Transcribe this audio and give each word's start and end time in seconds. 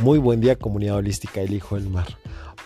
Muy 0.00 0.18
buen 0.18 0.40
día 0.40 0.56
comunidad 0.56 0.96
holística 0.96 1.40
El 1.40 1.54
Hijo 1.54 1.76
del 1.76 1.88
Mar. 1.88 2.18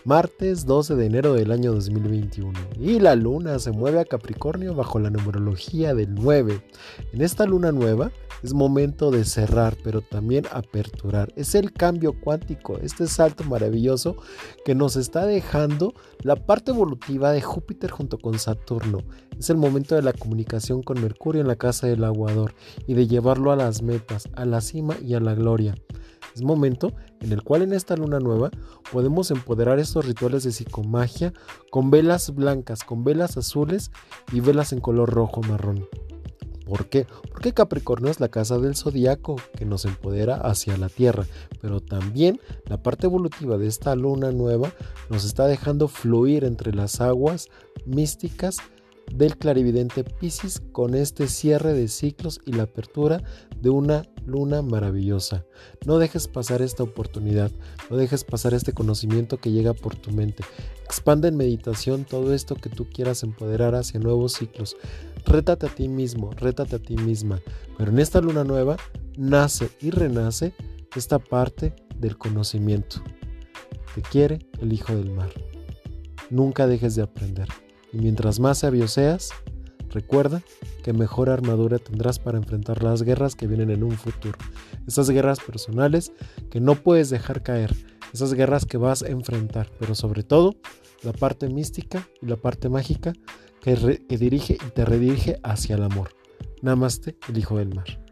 Martes 0.04 0.64
12 0.64 0.96
de 0.96 1.04
enero 1.06 1.34
del 1.34 1.52
año 1.52 1.74
2021 1.74 2.58
y 2.80 2.98
la 3.00 3.14
luna 3.16 3.58
se 3.58 3.70
mueve 3.70 4.00
a 4.00 4.06
Capricornio 4.06 4.74
bajo 4.74 4.98
la 4.98 5.10
numerología 5.10 5.94
del 5.94 6.14
9. 6.14 6.64
En 7.12 7.20
esta 7.20 7.44
luna 7.44 7.70
nueva 7.70 8.10
es 8.42 8.54
momento 8.54 9.10
de 9.10 9.26
cerrar 9.26 9.76
pero 9.84 10.00
también 10.00 10.46
aperturar. 10.50 11.30
Es 11.36 11.54
el 11.54 11.74
cambio 11.74 12.18
cuántico, 12.18 12.78
este 12.78 13.06
salto 13.06 13.44
maravilloso 13.44 14.16
que 14.64 14.74
nos 14.74 14.96
está 14.96 15.26
dejando 15.26 15.92
la 16.22 16.34
parte 16.34 16.70
evolutiva 16.70 17.30
de 17.30 17.42
Júpiter 17.42 17.90
junto 17.90 18.16
con 18.16 18.38
Saturno. 18.38 19.00
Es 19.38 19.50
el 19.50 19.58
momento 19.58 19.94
de 19.94 20.02
la 20.02 20.14
comunicación 20.14 20.82
con 20.82 21.02
Mercurio 21.02 21.42
en 21.42 21.48
la 21.48 21.56
casa 21.56 21.86
del 21.86 22.04
aguador 22.04 22.54
y 22.86 22.94
de 22.94 23.06
llevarlo 23.06 23.52
a 23.52 23.56
las 23.56 23.82
metas, 23.82 24.30
a 24.34 24.46
la 24.46 24.62
cima 24.62 24.96
y 25.04 25.12
a 25.12 25.20
la 25.20 25.34
gloria. 25.34 25.74
Es 26.38 26.44
momento 26.44 26.92
en 27.20 27.32
el 27.32 27.42
cual 27.42 27.62
en 27.62 27.72
esta 27.72 27.96
luna 27.96 28.20
nueva 28.20 28.52
podemos 28.92 29.32
empoderar 29.32 29.80
estos 29.80 30.06
rituales 30.06 30.44
de 30.44 30.52
psicomagia 30.52 31.32
con 31.72 31.90
velas 31.90 32.32
blancas, 32.32 32.84
con 32.84 33.02
velas 33.02 33.36
azules 33.36 33.90
y 34.32 34.38
velas 34.38 34.72
en 34.72 34.78
color 34.78 35.10
rojo 35.10 35.40
marrón. 35.40 35.88
¿Por 36.64 36.86
qué? 36.86 37.08
Porque 37.32 37.52
Capricornio 37.52 38.08
es 38.08 38.20
la 38.20 38.28
casa 38.28 38.56
del 38.60 38.76
zodiaco 38.76 39.34
que 39.56 39.64
nos 39.64 39.84
empodera 39.84 40.36
hacia 40.36 40.76
la 40.76 40.88
Tierra, 40.88 41.26
pero 41.60 41.80
también 41.80 42.38
la 42.66 42.80
parte 42.84 43.08
evolutiva 43.08 43.58
de 43.58 43.66
esta 43.66 43.96
luna 43.96 44.30
nueva 44.30 44.72
nos 45.10 45.24
está 45.24 45.48
dejando 45.48 45.88
fluir 45.88 46.44
entre 46.44 46.72
las 46.72 47.00
aguas 47.00 47.48
místicas 47.84 48.58
del 49.12 49.38
clarividente 49.38 50.04
Pisces 50.04 50.62
con 50.70 50.94
este 50.94 51.26
cierre 51.26 51.72
de 51.72 51.88
ciclos 51.88 52.40
y 52.46 52.52
la 52.52 52.64
apertura 52.64 53.24
de 53.60 53.70
una 53.70 54.04
luna 54.28 54.62
maravillosa. 54.62 55.44
No 55.84 55.98
dejes 55.98 56.28
pasar 56.28 56.62
esta 56.62 56.82
oportunidad, 56.82 57.50
no 57.90 57.96
dejes 57.96 58.22
pasar 58.22 58.54
este 58.54 58.72
conocimiento 58.72 59.38
que 59.38 59.50
llega 59.50 59.74
por 59.74 59.96
tu 59.96 60.12
mente. 60.12 60.44
Expande 60.84 61.28
en 61.28 61.36
meditación 61.36 62.04
todo 62.04 62.34
esto 62.34 62.54
que 62.54 62.68
tú 62.68 62.88
quieras 62.88 63.22
empoderar 63.22 63.74
hacia 63.74 63.98
nuevos 63.98 64.34
ciclos. 64.34 64.76
Rétate 65.24 65.66
a 65.66 65.74
ti 65.74 65.88
mismo, 65.88 66.30
rétate 66.32 66.76
a 66.76 66.78
ti 66.78 66.96
misma. 66.96 67.40
Pero 67.76 67.90
en 67.90 67.98
esta 67.98 68.20
luna 68.20 68.44
nueva 68.44 68.76
nace 69.16 69.70
y 69.80 69.90
renace 69.90 70.54
esta 70.94 71.18
parte 71.18 71.74
del 71.98 72.16
conocimiento. 72.16 73.02
Te 73.94 74.02
quiere 74.02 74.46
el 74.60 74.72
Hijo 74.72 74.94
del 74.94 75.10
Mar. 75.10 75.30
Nunca 76.30 76.66
dejes 76.66 76.94
de 76.94 77.02
aprender. 77.02 77.48
Y 77.92 77.98
mientras 77.98 78.38
más 78.38 78.58
sabio 78.58 78.86
seas, 78.86 79.30
recuerda 79.90 80.42
que 80.82 80.92
mejor 80.92 81.30
armadura 81.30 81.78
tendrás 81.78 82.18
para 82.18 82.38
enfrentar 82.38 82.82
las 82.82 83.02
guerras 83.02 83.34
que 83.34 83.46
vienen 83.46 83.70
en 83.70 83.82
un 83.82 83.92
futuro. 83.92 84.38
Esas 84.86 85.10
guerras 85.10 85.40
personales 85.40 86.12
que 86.50 86.60
no 86.60 86.74
puedes 86.76 87.10
dejar 87.10 87.42
caer. 87.42 87.74
Esas 88.12 88.34
guerras 88.34 88.64
que 88.64 88.78
vas 88.78 89.02
a 89.02 89.08
enfrentar. 89.08 89.70
Pero 89.78 89.94
sobre 89.94 90.22
todo, 90.22 90.54
la 91.02 91.12
parte 91.12 91.48
mística 91.48 92.08
y 92.22 92.26
la 92.26 92.36
parte 92.36 92.68
mágica 92.68 93.12
que, 93.60 93.74
dirige 94.08 94.54
y 94.54 94.70
te 94.70 94.84
redirige 94.84 95.38
hacia 95.42 95.76
el 95.76 95.82
amor. 95.82 96.10
Namaste, 96.62 97.16
el 97.28 97.38
Hijo 97.38 97.58
del 97.58 97.74
Mar. 97.74 98.07